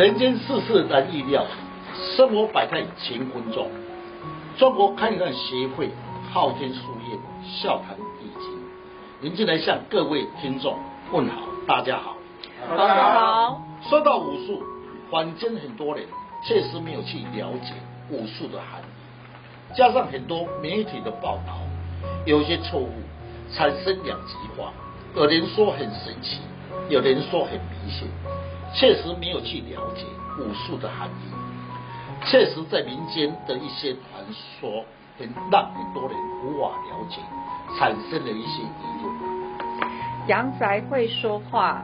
[0.00, 1.44] 人间世事难预料，
[2.16, 3.68] 生活百态乾坤中。
[4.56, 5.90] 中国堪舆协会
[6.32, 8.58] 昊天书院笑谈易经，
[9.20, 10.74] 您进来向各位听众
[11.12, 12.16] 问好，大家好，
[12.74, 13.60] 大家好。
[13.90, 14.62] 说到武术，
[15.10, 16.06] 坊间很多人
[16.48, 17.74] 确实没有去了解
[18.08, 21.58] 武术的含义，加上很多媒体的报道，
[22.24, 22.88] 有些错误，
[23.52, 24.72] 产生两极化。
[25.14, 26.40] 有人说很神奇，
[26.88, 28.08] 有人说很迷信。
[28.74, 30.04] 确实没有去了解
[30.38, 31.32] 武术的含义，
[32.24, 34.24] 确实在民间的一些传
[34.60, 34.84] 说，
[35.18, 37.20] 很让很多人无法了解，
[37.78, 39.10] 产生了一些疑虑。
[40.28, 41.82] 阳宅会说话，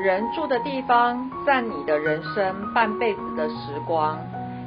[0.00, 4.18] 人住的地方占你的人生半辈子的时光。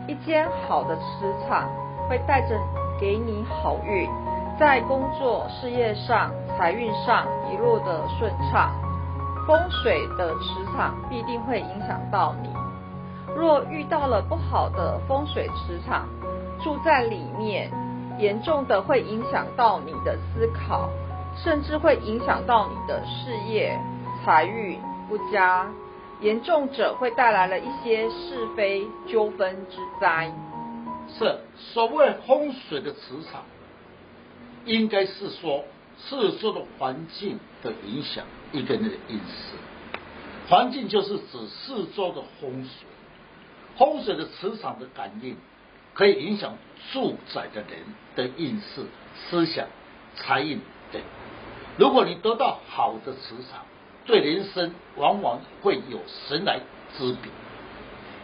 [0.08, 1.68] 一间好的磁场
[2.08, 2.58] 会带着
[3.00, 4.08] 给你好运，
[4.58, 8.72] 在工作事业上、财运上一路的顺畅。
[9.48, 12.50] 风水的磁场必定会影响到你。
[13.34, 16.06] 若遇到了不好的风水磁场，
[16.62, 17.72] 住在里面，
[18.20, 20.90] 严重的会影响到你的思考，
[21.38, 23.80] 甚至会影响到你的事业、
[24.26, 25.66] 财运不佳，
[26.20, 30.30] 严重者会带来了一些是非纠纷之灾。
[31.08, 33.44] 是所谓风水的磁场，
[34.66, 35.64] 应该是说。
[36.00, 39.56] 四周的环境的影响，一个人的运势。
[40.50, 42.88] 环境就是指四周的风水，
[43.78, 45.36] 风水的磁场的感应，
[45.94, 46.58] 可以影响
[46.94, 47.80] 住宅的人
[48.16, 48.86] 的运势、
[49.30, 49.68] 思想、
[50.16, 51.02] 财运等。
[51.78, 53.66] 如果你得到好的磁场，
[54.06, 56.62] 对人生往往会有神来
[56.98, 57.30] 之笔，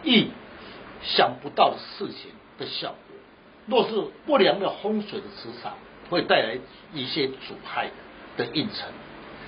[0.02, 0.28] 意
[1.02, 2.96] 想不到的事情的效果。
[3.66, 5.74] 若是不良的风水的磁场，
[6.08, 6.58] 会带来
[6.94, 7.90] 一些阻碍
[8.38, 8.88] 的运程，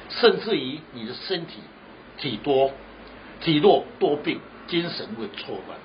[0.08, 1.60] 甚至于你的身体
[2.16, 2.70] 体多
[3.40, 5.78] 体弱多病，精神会错乱。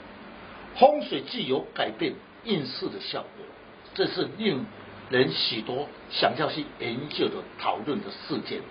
[0.76, 3.46] 风水具有改变运势的效果，
[3.94, 4.66] 这是令
[5.10, 8.62] 人许多想要去研究的讨论的事件。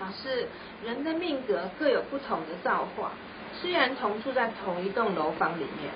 [0.00, 0.48] 老师，
[0.84, 3.12] 人的命格各有不同的造化，
[3.60, 5.92] 虽然同住在同一栋楼房里面，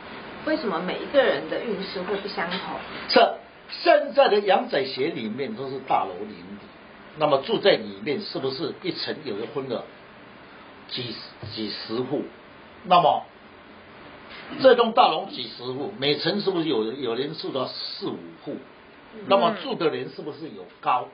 [0.46, 2.58] 为什么每一个人的运势会不相同？
[3.08, 3.38] 这。
[3.68, 6.55] 现在的阳宅学里面都是大楼林立，
[7.18, 9.84] 那么住在里面是不是一层有的分了
[10.88, 11.14] 几
[11.54, 12.22] 几十户？
[12.84, 13.24] 那么
[14.60, 18.56] 这栋大楼几十户，每层是不是有有人住到四五户？
[19.26, 21.08] 那么住的人是不是有高？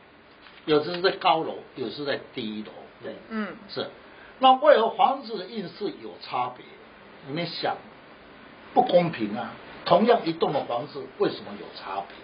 [0.66, 2.72] 有的是在高楼，有的是在低楼。
[3.02, 3.88] 对，嗯，是。
[4.38, 6.64] 那为何房子的运势有差别？
[7.28, 7.76] 你们想，
[8.74, 9.52] 不公平啊！
[9.84, 12.16] 同样一栋的房子，为什么有差别？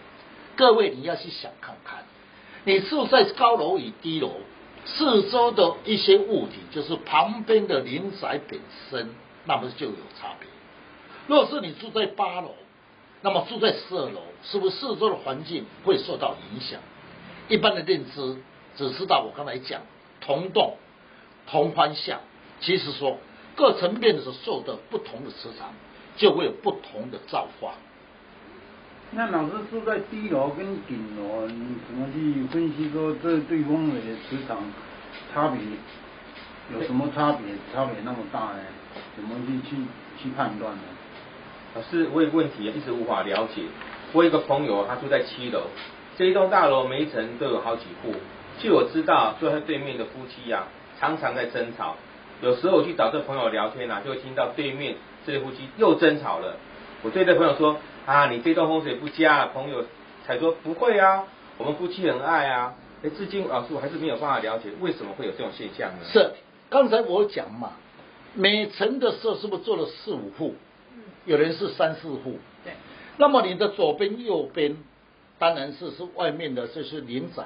[0.56, 2.05] 各位，你要去想看看，
[2.64, 4.32] 你住在高楼与低楼，
[4.84, 8.60] 四周的一些物体，就是旁边的邻宅本
[8.91, 9.10] 身，
[9.44, 10.48] 那么就有差别。
[11.26, 12.54] 若是你住在八楼，
[13.22, 16.80] 那么住在十二楼，是不是四周的环境会受到影响？
[17.48, 18.36] 一般的认知
[18.76, 19.82] 只知道我刚才讲
[20.20, 20.76] 同栋
[21.46, 22.20] 同方向，
[22.60, 23.19] 其实说
[23.56, 25.72] 各层面的时候受的不同的磁场，
[26.16, 27.75] 就会有不同的造化。
[29.12, 34.58] 那老师住在低楼跟顶楼，你怎么去分析说这对风水的磁场
[35.32, 35.58] 差别
[36.74, 37.54] 有什么差别？
[37.72, 38.60] 差别那么大呢？
[39.16, 39.76] 怎么去去
[40.22, 40.82] 去判断呢？
[41.74, 43.62] 老师，我有问题一直无法了解。
[44.12, 45.62] 我有一个朋友，他住在七楼，
[46.19, 48.12] 这一栋大楼每一层都有好几户。
[48.58, 51.96] 据我知道，坐在对面的夫妻呀、啊，常常在争吵。
[52.42, 56.56] 有时候我去找这朋友聊天啊，就会听到对面这对夫妻又争吵了。
[57.02, 57.78] 我对这朋友说。
[58.08, 59.84] 啊，你这栋风水不佳，朋友
[60.26, 61.24] 才说不会啊，
[61.58, 62.72] 我们夫妻很爱啊。
[63.02, 65.98] 哎，至今老师我还是没有办法了解为什么会有这种现象呢？
[66.10, 66.32] 是，
[66.70, 67.72] 刚才我讲嘛，
[68.32, 70.54] 每层的时候是不是做了四五户？
[71.26, 72.38] 有人是三四户。
[72.64, 72.72] 对。
[73.19, 74.78] 那么你的左边、右边，
[75.38, 77.44] 当然是是外面的，这是林宅。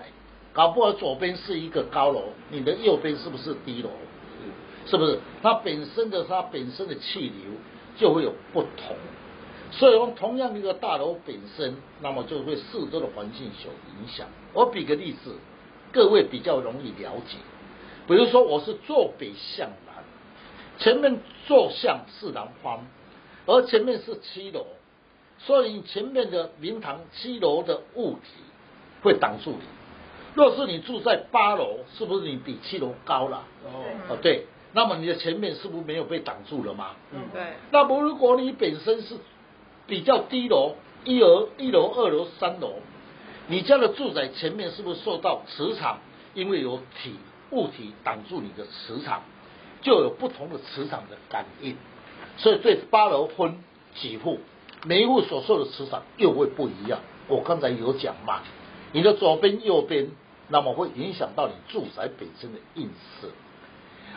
[0.52, 3.90] 搞不好左边是一个高楼，你的右边是不是低楼？
[4.86, 4.92] 是。
[4.92, 5.18] 是不是？
[5.42, 7.52] 它本身的它本身的气流
[7.96, 8.94] 就会有不同。
[9.72, 13.70] 所以用，同样一个大楼本身，那么就会四周的环境有
[14.00, 14.26] 影响。
[14.52, 15.34] 我比个例子，
[15.92, 17.38] 各位比较容易了解。
[18.06, 20.04] 比如说，我是坐北向南，
[20.78, 22.86] 前面坐向是南方，
[23.46, 24.66] 而前面是七楼，
[25.38, 28.42] 所以前面的明堂七楼的物体
[29.02, 29.64] 会挡住你。
[30.34, 33.44] 若是你住在八楼，是不是你比七楼高了？
[34.08, 36.90] 哦，对，那么你的前面是不是没有被挡住了吗？
[37.12, 37.42] 嗯，对。
[37.70, 39.14] 那么如果你本身是
[39.86, 42.74] 比较低楼，一楼、一楼、二楼、三楼，
[43.48, 45.98] 你家的住宅前面是不是受到磁场？
[46.34, 47.16] 因为有体
[47.50, 49.22] 物体挡住你的磁场，
[49.82, 51.76] 就有不同的磁场的感应。
[52.38, 53.62] 所以对八楼分
[53.94, 54.38] 几户，
[54.86, 57.00] 每一户所受的磁场又会不一样。
[57.28, 58.40] 我刚才有讲嘛，
[58.92, 60.10] 你的左边、右边，
[60.48, 63.30] 那么会影响到你住宅本身的运势。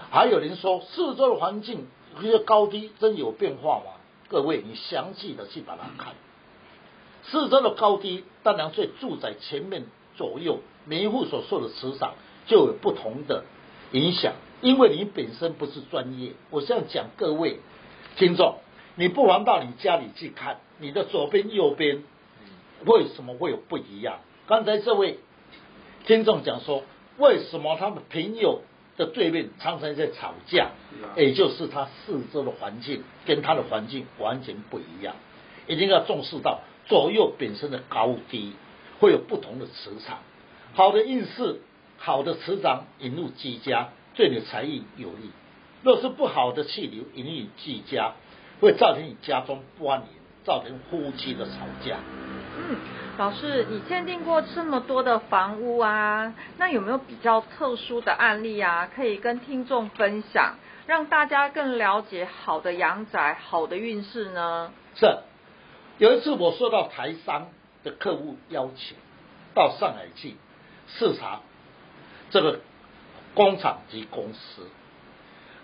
[0.09, 1.87] 还有人说四周的环境
[2.19, 3.91] 一些高低真有变化吗？
[4.27, 6.13] 各位，你详细的去把它看。
[7.23, 9.85] 四周的高低，当然在住宅前面
[10.15, 12.13] 左右每一户所受的磁场
[12.45, 13.45] 就有不同的
[13.91, 14.33] 影响。
[14.61, 17.59] 因为你本身不是专业，我这样讲，各位
[18.15, 18.57] 听众，
[18.95, 22.03] 你不妨到你家里去看，你的左边、右边
[22.85, 24.19] 为什么会有不一样？
[24.47, 25.19] 刚才这位
[26.05, 26.83] 听众讲说，
[27.17, 28.61] 为什么他们朋友
[28.97, 30.69] 的对面常常在吵架？
[31.15, 35.15] 也就是他四周的环境跟他的环境完全不一样，
[35.67, 38.53] 一定要重视到左右本身的高低
[38.99, 40.19] 会有不同的磁场。
[40.73, 41.61] 好的运势，
[41.97, 43.89] 好的磁场引入居家。
[44.17, 45.29] 对你的财运有利，
[45.83, 48.13] 若是不好的气流引入居家，
[48.61, 50.07] 会造成你家中不安宁，
[50.45, 51.51] 造成夫妻的吵
[51.85, 51.97] 架。
[52.57, 52.77] 嗯，
[53.17, 64.71] 老师，你鉴定过这么多的房屋啊，那有没有比较特殊的案例啊，可以跟听众分享，让大家更了解好的阳宅、好的运势呢？
[64.95, 65.17] 是，
[65.97, 67.47] 有一次我受到台商
[67.83, 68.97] 的客户邀请，
[69.53, 70.35] 到上海去
[70.87, 71.41] 视察
[72.29, 72.59] 这个。
[73.33, 74.61] 工厂及公司，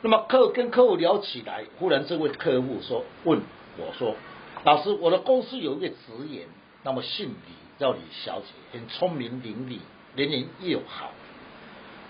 [0.01, 3.39] 那么客跟客户聊起来，忽然这位客户说：“问
[3.77, 4.18] 我说，
[4.65, 5.95] 老师，我的公司有一个职
[6.30, 6.48] 员，
[6.83, 9.80] 那么姓李，叫李小姐，很聪明伶俐，
[10.16, 11.12] 人缘又好。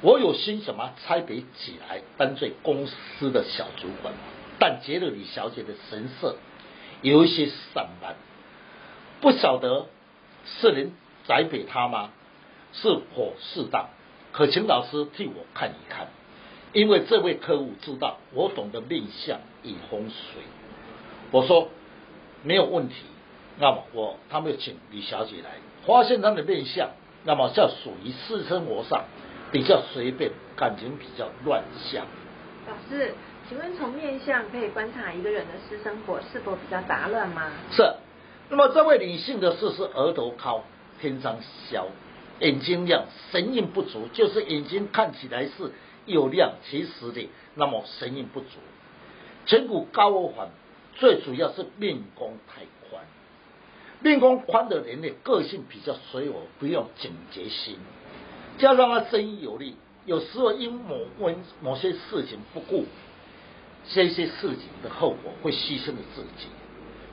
[0.02, 4.14] 我有心想把差别起来，当做公司的小主管，
[4.60, 6.38] 但觉得李小姐的神色
[7.02, 8.16] 有一些散漫，
[9.20, 9.88] 不晓得
[10.46, 10.92] 是能
[11.26, 12.12] 栽培她吗？
[12.74, 13.90] 是否适当？”
[14.32, 16.08] 可请老师替我看一看，
[16.72, 20.42] 因为这位客户知道我懂得面相与风水。
[21.32, 21.70] 我说
[22.42, 22.96] 没有问题，
[23.62, 25.52] 那么我他们请李小姐来，
[25.86, 26.90] 发现她的面相，
[27.24, 29.06] 那么叫属于私生活上
[29.52, 32.04] 比较随便，感情比较乱相。
[32.68, 33.14] 老师，
[33.48, 37.52] 请问从面相可以观察一个人的私生活是否比较杂乱吗？
[37.72, 37.94] 是。
[38.50, 40.64] 那么这位女性的事是额头高，
[41.00, 41.38] 天上
[41.70, 41.86] 小。
[42.40, 45.72] 眼睛亮，神韵不足，就是眼睛看起来是
[46.08, 48.58] 有亮，其实的那么神韵不足。
[49.46, 50.48] 颧骨高而缓，
[50.96, 53.04] 最主要是面弓太宽。
[54.02, 57.78] 命宫宽的人呢，个性比较随和，不用警觉心，
[58.58, 59.76] 加上他生意有利，
[60.06, 62.86] 有时候因某问某些事情不顾，
[63.94, 66.48] 这些事情的后果会牺牲了自己。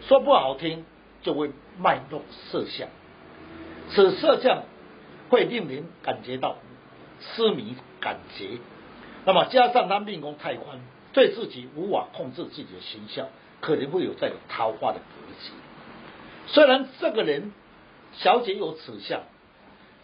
[0.06, 0.84] 说不好听，
[1.22, 2.88] 就会卖弄色相，
[3.90, 4.62] 此色相。
[5.30, 6.56] 会令人感觉到
[7.20, 8.56] 痴迷感觉，
[9.26, 10.80] 那么加上他命宫太宽，
[11.12, 13.26] 对自己无法控制自己的形象，
[13.60, 15.04] 可能会有带有桃花的格
[15.44, 15.52] 局。
[16.48, 17.52] 虽然这个人
[18.12, 19.22] 小姐有此相，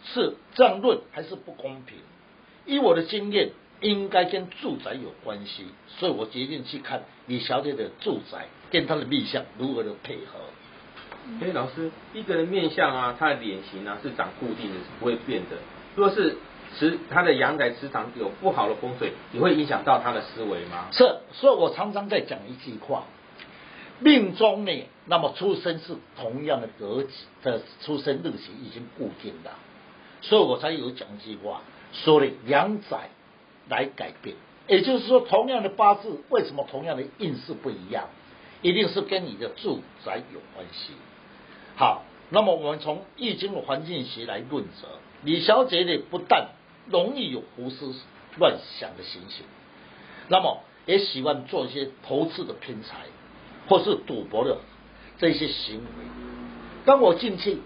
[0.04, 1.98] 是这样论还是不公平。
[2.66, 3.50] 以我的经验，
[3.80, 10.38] 应该跟住宅有关系，所以我决定去看李小姐的住宅跟她的面相如何的配合。
[11.38, 15.56] 所以老师，一个人面相啊，他的脸型啊是长固定的，是不会变的。
[15.96, 16.36] 若是
[16.76, 20.88] 磁他的阳宅磁场有不好的风水，也会影响到他的思维吗？
[20.92, 23.04] 是，所以我常常在讲一句话：
[24.00, 24.72] 命中呢，
[25.06, 27.10] 那么出生是同样的格局
[27.42, 29.50] 的出生日期已经固定的，
[30.20, 33.10] 所以我才有讲一句话，说的阳宅
[33.68, 34.36] 来改变。
[34.66, 38.08] 也就是说，同样的八字，为什么同样的运势不一样？
[38.62, 40.94] 一定是跟你的住宅有关系。
[41.76, 44.88] 好，那么我们从易经的环境学来论则，
[45.22, 46.48] 李小姐呢，不但
[46.90, 47.94] 容易有胡思
[48.38, 49.44] 乱想的情形，
[50.28, 52.96] 那么也喜欢做一些投资的偏财，
[53.68, 54.58] 或是赌博的
[55.18, 56.06] 这些行为。
[56.84, 57.58] 当我进去，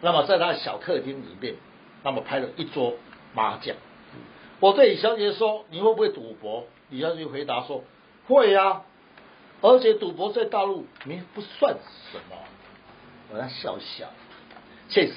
[0.00, 1.54] 那么在他的小客厅里面，
[2.02, 2.94] 那么拍了一桌
[3.34, 3.76] 麻将。
[4.60, 7.84] 我对李小姐说：“你会不会赌博？”李小姐回答说
[8.26, 8.82] ：“会呀，
[9.60, 11.76] 而且赌博在大陆没不算
[12.10, 12.36] 什么。”
[13.30, 14.08] 我要笑笑，
[14.88, 15.12] 确实，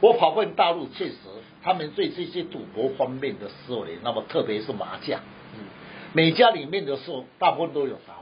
[0.00, 1.16] 我跑遍大陆，确实，
[1.64, 5.20] 他们对这些赌博方面的思维，那么特别是麻将，
[5.54, 5.66] 嗯，
[6.12, 8.14] 每家里面的时候，大部分都有打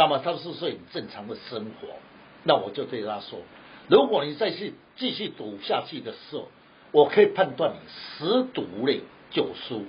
[0.00, 1.88] 那么他是说很正常的生活。
[2.44, 3.38] 那我就对他说，
[3.86, 6.48] 如果你再去继续赌下去的时候，
[6.90, 9.84] 我可以判断你十赌类九输。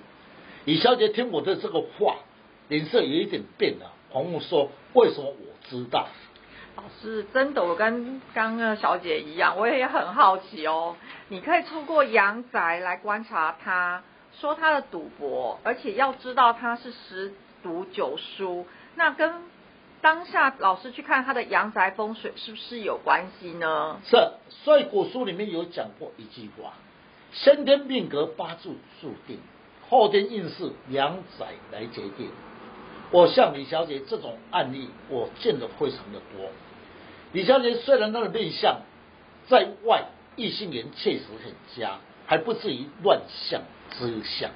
[0.65, 2.17] 李小姐听我的这个话，
[2.67, 6.09] 脸色有一点变了，恍惚说：“为什么我知道？”
[6.75, 10.97] 老师，真的，我跟刚刚小姐一样，我也很好奇哦。
[11.29, 14.03] 你可以透过阳宅来观察他，
[14.37, 18.65] 说他的赌博，而且要知道他是十赌九输，
[18.95, 19.33] 那跟
[20.01, 23.97] 当下老师去看他的阳宅风水是不是有关系呢？
[24.03, 24.17] 是，
[24.49, 26.73] 所以古书里面有讲过一句话：
[27.31, 29.39] 先天命格八字注定，
[29.89, 32.29] 后天运势阳宅来决定。
[33.11, 36.49] 我像李小姐这种案例，我见得非常的多。
[37.33, 38.81] 李小姐虽然她的面相
[39.47, 40.05] 在外
[40.35, 44.49] 异性缘确实很佳，还不至于乱象之相。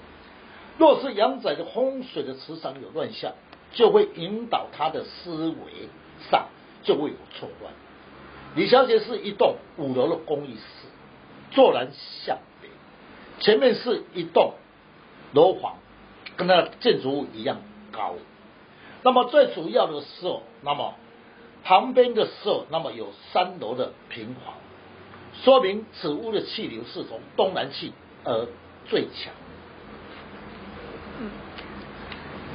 [0.78, 3.34] 若是阳宅的风水的磁场有乱象，
[3.76, 5.90] 就会引导他的思维
[6.32, 6.48] 上
[6.82, 7.72] 就会有错乱。
[8.56, 10.62] 李小姐是一栋五楼的公寓室，
[11.52, 11.90] 坐南
[12.26, 12.70] 向北，
[13.40, 14.54] 前面是一栋
[15.34, 15.76] 楼房，
[16.38, 17.58] 跟那建筑物一样
[17.92, 18.16] 高。
[19.04, 20.96] 那么最主要的时候，那么
[21.64, 24.56] 旁边的时候，那么有三楼的平房，
[25.44, 27.92] 说明此屋的气流是从东南气
[28.24, 28.48] 而
[28.88, 29.34] 最强。
[31.20, 31.30] 嗯，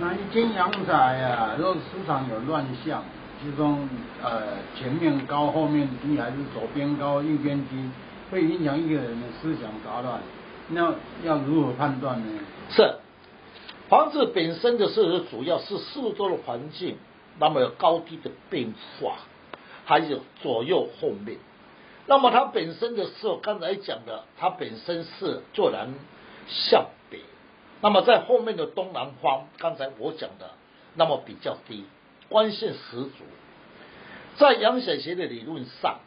[0.01, 3.05] 那一间阳宅啊，如果磁场有乱象，
[3.43, 3.87] 其中
[4.23, 4.43] 呃
[4.75, 7.91] 前面高后面低，还是左边高右边低，
[8.31, 10.19] 会影响一个人的思想杂乱。
[10.69, 12.41] 那要如何判断呢？
[12.71, 12.95] 是。
[13.91, 16.97] 房子本身的设施主要是四周的环境，
[17.39, 19.17] 那么有高低的变化，
[19.85, 21.37] 还有左右后面。
[22.07, 25.93] 那么它本身的时候，刚才讲的，它本身是坐南
[26.49, 26.87] 向。
[27.83, 30.51] 那么在后面的东南方，刚才我讲的，
[30.95, 31.85] 那么比较低，
[32.29, 33.25] 光线十足。
[34.37, 36.01] 在阳显学的理论上，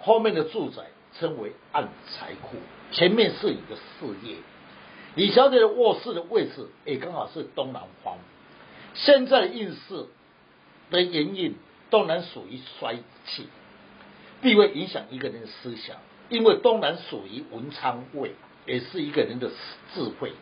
[0.00, 0.82] 后面的住宅
[1.18, 2.56] 称为暗财库，
[2.92, 4.36] 前面是一个事业。
[5.14, 8.18] 李小姐的卧室的位置也刚好是东南方。
[8.94, 10.06] 现在的运势
[10.90, 11.56] 的原因，
[11.90, 13.48] 东南属于衰气，
[14.40, 15.96] 必会影响一个人的思想。
[16.28, 18.34] 因为东南属于文昌位，
[18.66, 19.50] 也是一个人的
[19.94, 20.32] 智慧。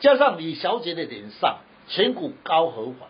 [0.00, 1.58] 加上李小姐的脸上
[1.88, 3.08] 颧骨高和缓，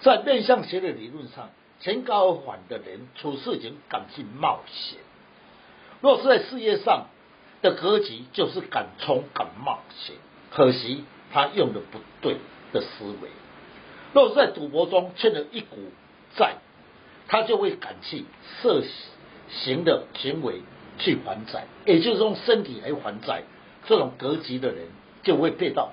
[0.00, 1.50] 在面相学的理论上，
[1.82, 5.00] 颧高和缓的人处事情敢去冒险。
[6.00, 7.06] 若是在事业上，
[7.62, 10.14] 的格局就是敢冲敢冒险，
[10.50, 12.36] 可惜他用的不对
[12.72, 13.30] 的思维。
[14.12, 15.76] 若是在赌博中欠了一股
[16.36, 16.56] 债，
[17.28, 18.24] 他就会敢去
[18.60, 18.82] 涉
[19.48, 20.60] 行的行为
[20.98, 23.42] 去还债，也就是用身体来还债。
[23.86, 24.88] 这种格局的人
[25.26, 25.90] 就会配到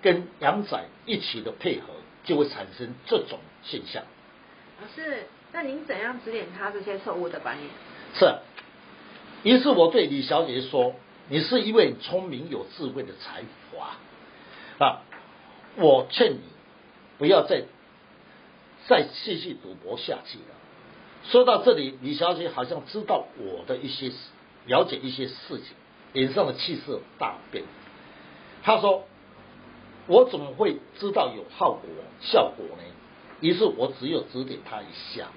[0.00, 1.88] 跟阳宅一起的配合，
[2.24, 4.02] 就会产生这种现象。
[4.80, 7.68] 老师，那您怎样指点他这些错误的观念？
[8.14, 8.38] 是。
[9.42, 10.94] 于是我对李小姐说
[11.28, 13.98] ：“你是一位聪明有智慧的才华
[14.86, 15.02] 啊！
[15.76, 16.40] 我劝你
[17.18, 17.64] 不要再
[18.86, 20.54] 再继续赌博下去了。”
[21.30, 24.10] 说到这里，李小姐好像知道我的一些
[24.64, 25.76] 了解一些事情，
[26.14, 27.64] 脸上的气色大变。
[28.62, 29.04] 他说
[30.06, 31.82] ：“我怎么会知道有效果
[32.20, 32.82] 效果呢？”
[33.40, 35.28] 于是我只有指点他一下，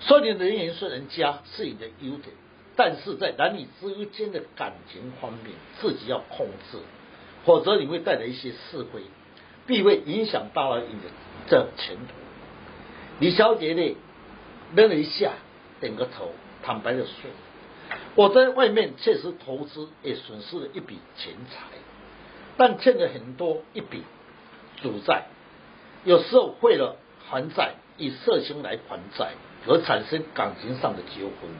[0.00, 2.34] 说：“你人缘虽然佳，是你的优点。”
[2.76, 6.78] 但是在男女之间的感情方面，自己要控制，
[7.44, 9.02] 否则你会带来一些是非，
[9.64, 11.08] 必会影响到了你的
[11.46, 12.14] 这前途。
[13.20, 13.96] 李小姐呢，
[14.74, 15.34] 愣了一下，
[15.80, 16.32] 点个头，
[16.64, 17.12] 坦白的说
[18.16, 21.60] ：“我在外面确实投资也损失了一笔钱财，
[22.56, 24.02] 但欠了很多一笔
[24.82, 25.24] 赌债，
[26.04, 26.96] 有时候为了
[27.28, 29.32] 还债，以色情来还债，
[29.66, 31.50] 而产生感情上的纠纷。”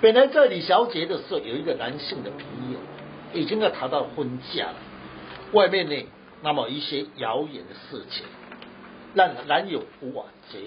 [0.00, 2.78] 本来在李小姐的时候，有一个男性的朋友
[3.32, 4.76] 已经要谈到婚嫁了，
[5.52, 6.06] 外面呢，
[6.42, 8.26] 那么一些谣言的事情，
[9.14, 10.58] 让男友无法接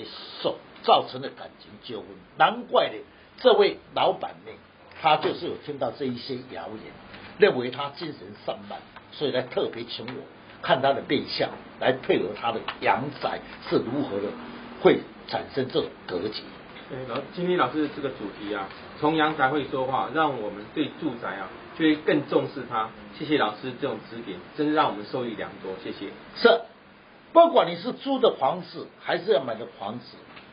[0.42, 2.10] 受，造成了感情纠纷。
[2.38, 2.96] 难怪呢，
[3.38, 4.52] 这位老板呢，
[5.00, 6.92] 他就是有听到这一些谣言，
[7.38, 8.80] 认为他精神散漫，
[9.18, 10.14] 所以来特别请我
[10.62, 14.28] 看他的面相，来配合他的阳宅是如何的
[14.82, 16.44] 会产生这种格局。
[16.90, 18.70] 对，老今天老师这个主题啊，
[19.00, 22.90] 从阳宅会说话，让我们对住宅啊，就会更重视它。
[23.18, 25.74] 谢谢老师这种指点，真是让我们受益良多。
[25.84, 26.12] 谢谢。
[26.36, 26.62] 是，
[27.34, 30.06] 不管你是租的房子，还是要买的房子，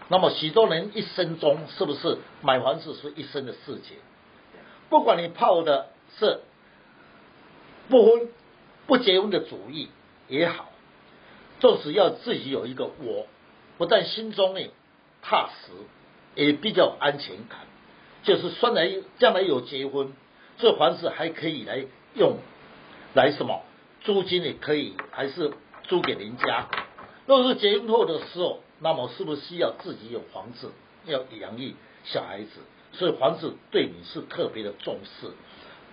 [0.09, 3.99] 那么许多人一生中是不是买房子是一生的事情？
[4.91, 6.41] 不管你泡的是
[7.89, 8.29] 不婚
[8.87, 9.89] 不结婚的主意
[10.29, 10.71] 也好，
[11.61, 13.27] 就是要自己有一个我，
[13.79, 14.61] 不但心中呢
[15.23, 15.73] 踏实。
[16.37, 17.61] 也比较安全感，
[18.25, 20.13] 就是算来将来有结婚，
[20.59, 22.39] 这房子还可以来用，
[23.15, 23.63] 来什么
[24.01, 25.53] 租金也可以，还是
[25.85, 26.69] 租给人家。
[27.27, 30.73] 若是结婚后的时候，那么是不是需要自己有房子，
[31.07, 32.51] 要养育小孩子？
[32.95, 35.29] 所以房子对你是特别的重视，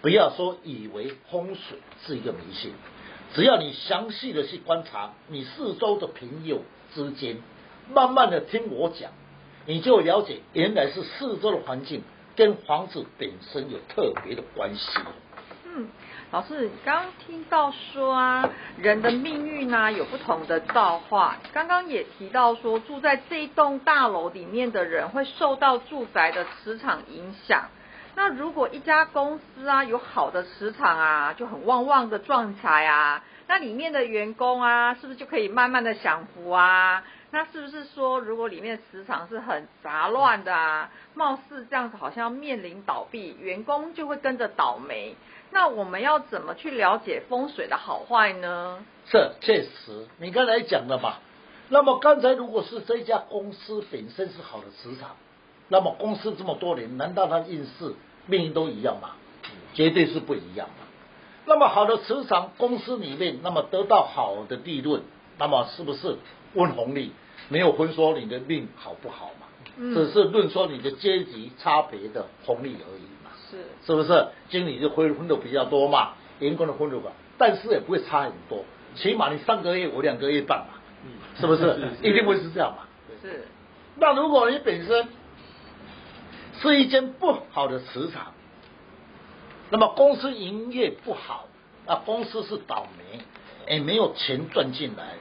[0.02, 2.74] 不要说以为风水是一个迷信，
[3.36, 6.64] 只要你详细的去观察你四周的朋友
[6.96, 7.38] 之间，
[7.94, 9.12] 慢慢的听我讲，
[9.68, 12.04] 你就了解原来是四周的环境
[12.36, 15.00] 跟房子本身有特别的关系。
[15.74, 15.88] 嗯，
[16.32, 21.38] 老师，刚刚听到说啊，人的命运呢、有不同的造化。
[21.54, 27.70] 刚刚也提到说，住在这一栋大楼里面的人会受到住宅的磁场影响。
[28.16, 37.04] 那如果一家公司啊有好的磁场啊，就很旺旺的状态啊，那里面的员工啊，是不是就可以慢慢的享福啊？
[37.34, 45.16] 那是不是说，如果里面的磁场是很杂乱的啊，貌似这样子好像面临倒闭，员工就会跟着倒霉？
[45.50, 48.84] 那我们要怎么去了解风水的好坏呢？
[49.10, 51.16] 这，确实，你刚才讲了嘛。
[51.70, 55.16] 那么刚才如果是这家公司本身是好的磁场。
[55.72, 59.12] 那么公司这么多年，难道他运势命运都一样吗？
[59.74, 60.86] 绝对是不一样的。
[61.46, 65.02] 那么好的磁场，公司里面那么得到好的利润，
[65.40, 66.18] 那么是不是
[66.56, 67.14] 问红利？
[67.48, 69.48] 没有分说你的命好不好嘛？
[69.78, 73.32] 嗯、只是论说你的阶级差别的红利而已嘛。
[73.50, 74.28] 是，是不是？
[74.50, 80.80] 经理就分分的比较多嘛，员工的分的吧，但是也不会差很多，起码你三个月我两个月半嘛，
[81.40, 81.62] 是不是？
[81.76, 82.84] 是是是一定会是这样嘛？
[83.22, 83.48] 是。
[83.96, 85.08] 那如果你本身
[86.62, 88.34] 是一间不好的磁场，
[89.72, 91.48] 那么公司营业不好，
[91.88, 93.20] 那公司是倒霉，
[93.68, 95.16] 也没有钱赚进来，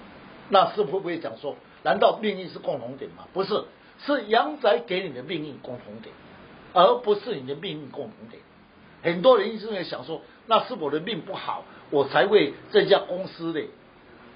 [0.50, 3.26] 那是会不会讲说，难道命运是共同点吗？
[3.32, 3.64] 不是，
[4.04, 6.14] 是阳宅给你的命运共同点，
[6.74, 8.42] 而不是你的命运共同点。
[9.02, 13.62] 很多人一直在想说，那是我的命不好，我才为这家公司的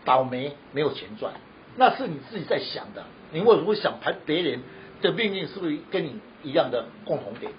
[0.06, 1.34] 倒霉没有钱赚，
[1.76, 4.60] 那是你自己在想的，你为什么会想排别人
[5.02, 7.50] 的命运是不是跟你一样的共同点？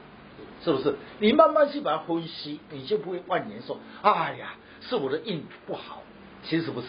[0.63, 0.95] 是不是？
[1.19, 6.01] 你慢慢去把它分析，你就不会万年说：“哎呀，是我的运不好。”
[6.43, 6.87] 其实不是。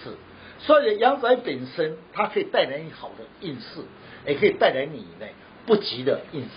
[0.61, 3.81] 所以阳宅本身它可以带来你好的运势，
[4.27, 5.27] 也可以带来你呢
[5.67, 6.49] 不吉的运势。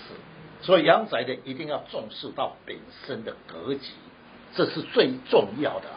[0.62, 3.92] 所以阳宅的一定要重视到本身的格局，
[4.56, 5.88] 这是最重要的。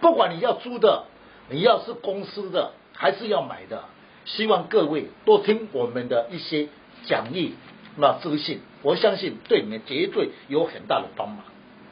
[0.00, 1.04] 不管你要租的，
[1.50, 3.84] 你要是公司的，还是要买的，
[4.24, 6.68] 希望各位多听我们的一些。
[7.04, 7.54] 讲义
[7.96, 11.44] 那自信，我相信对你们绝对有很大的帮忙。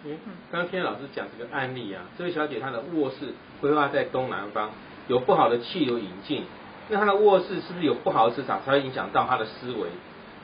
[0.04, 0.16] 嗯，
[0.50, 4.70] 刚刚听老师讲这个案例啊，这位小姐她的卧室规划在东南方，
[5.08, 6.44] 有不好的气流引进，
[6.88, 9.88] 那她的卧室是不是有不好的磁场，才会影响到她的思维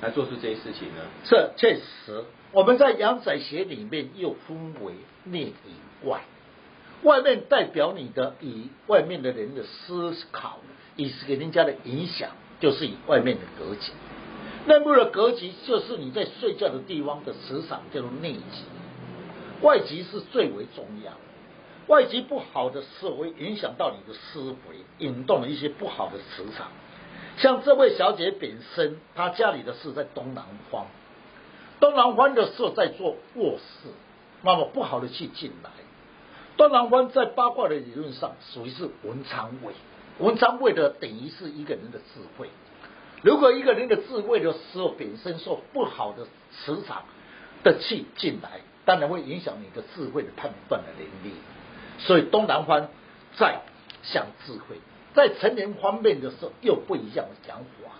[0.03, 1.01] 来做出这些事情呢？
[1.25, 4.93] 这确实，我们在阳宅学里面又分为
[5.25, 6.21] 内与外，
[7.03, 10.59] 外面代表你的以外面的人的思考，
[10.97, 12.29] 以及给人家的影响，
[12.61, 13.93] 就是以外面的格局。
[14.67, 18.65] 内部的格局就是你在睡觉的地方的磁场叫做内极，
[19.63, 21.13] 外极是最为重要。
[21.87, 26.67] 外极不好的时候会影响到你的思维，引动了一些不好的磁场。
[27.39, 30.87] 像这位小姐本身，她家里的是在东南方，
[31.79, 33.89] 东南方的事在做卧室，
[34.43, 35.71] 那么不好的气进来。
[36.57, 39.73] 东南方在八卦的理论上属于是文昌位，
[40.19, 42.49] 文昌位的等于是一个人的智慧。
[43.23, 47.05] 如果一个人的智慧的时候本身受不好的磁场
[47.65, 51.35] 的气进来，当然会影响你的智慧的判断的能力。
[51.99, 52.89] 所以东南方
[53.37, 53.63] 在
[54.03, 54.77] 想智慧，
[55.15, 57.91] 在成年方面的时候又不一样的讲法，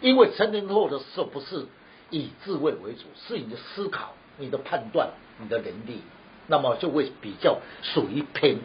[0.00, 1.66] 因为成年后的时候不是
[2.10, 6.00] 以智慧为主，是你的思考、你的判断、你的能力，
[6.46, 8.58] 那么就会比较属于偏。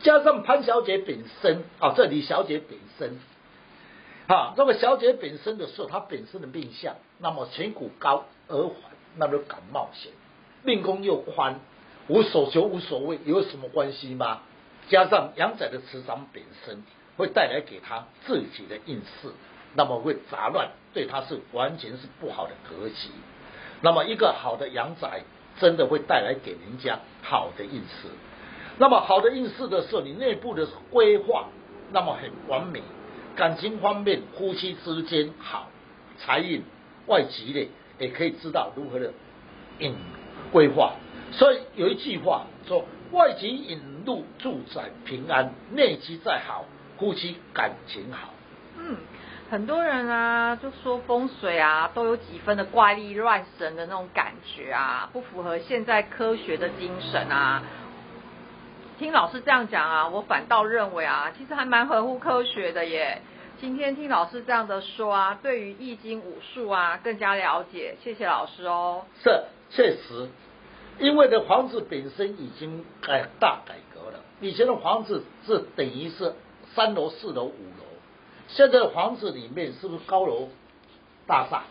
[0.00, 3.18] 加上潘小姐本身啊，这李小姐本身。
[4.30, 8.74] 啊，那么小姐本身的时候，她本身的命相，那么颧骨高，耳环，
[9.16, 10.12] 那么感冒险，
[10.62, 11.58] 命宫又宽，
[12.06, 14.42] 无所求无所谓，有什么关系吗？
[14.88, 16.84] 加上阳宅的磁场本身
[17.16, 19.32] 会带来给他自己的运势，
[19.74, 23.08] 那么会杂乱，对他是完全是不好的格局。
[23.80, 25.22] 那么一个好的阳宅，
[25.58, 28.06] 真的会带来给人家好的运势。
[28.78, 31.48] 那么好的运势的时候，你内部的规划，
[31.90, 32.80] 那么很完美。
[33.36, 35.68] 感情方面，夫妻之间好，
[36.18, 36.62] 财运
[37.06, 39.12] 外吉的也可以知道如何的
[39.78, 39.94] 引
[40.52, 40.94] 规划。
[41.32, 46.64] 所以有一句话说：外吉引入住宅平安，内吉再好，
[46.98, 48.34] 夫妻感情好。
[48.76, 48.96] 嗯，
[49.50, 57.62] 很多人啊就说风水啊都有几分的怪力乱神的那种感觉啊，不符合现在科学的精神啊。
[59.00, 63.22] 听老师这样讲啊，我反倒认为啊，其实还蛮合乎科学的耶。
[63.58, 67.96] 今天听老师这样的说啊，对于易经武术啊更加了解。
[68.04, 69.06] 谢谢老师哦。
[69.24, 70.28] 是，确实，
[70.98, 76.34] 因为的房子本身已经改大改革了，以前的房子是等于是
[76.74, 77.86] 三楼、四楼、五楼，
[78.48, 80.50] 现在的房子里面是不是高楼
[81.26, 81.62] 大厦？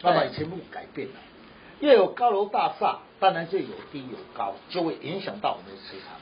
[0.00, 1.14] 那么全部改变了，
[1.80, 6.16] 又有高楼大厦，当然就有低有高，就会影响到我们的磁场。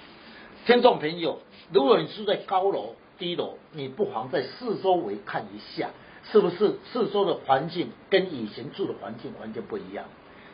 [0.69, 1.41] 听众朋友，
[1.73, 5.93] 如果你住在高楼、低楼，你不妨在四周围看一下，
[6.31, 10.05] 是不是四周的环境跟以前住的环境完全不一样，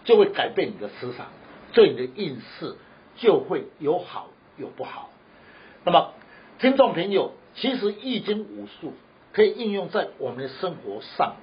[0.05, 1.27] 就会改变你的磁场，
[1.73, 2.77] 对你的运势
[3.17, 5.11] 就会有好有不好。
[5.85, 6.13] 那么，
[6.61, 8.93] 听众朋友，其实易经武术
[9.33, 11.35] 可以应用在我们的生活上。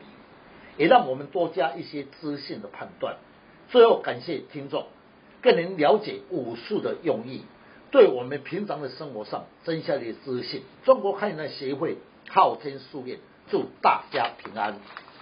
[0.78, 3.18] 也让我们多加一些知性的判断。
[3.68, 4.86] 最后，感谢听众，
[5.42, 7.42] 更能了解武术的用意，
[7.92, 10.64] 对我们平常的生活上增加点自信。
[10.84, 11.98] 中国汉语协会
[12.30, 14.76] 昊天书院祝大家平安，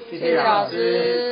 [0.10, 1.30] 谢谢老师。